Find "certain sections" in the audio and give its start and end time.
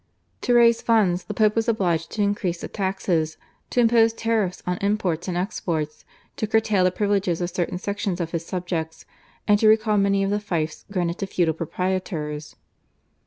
7.51-8.19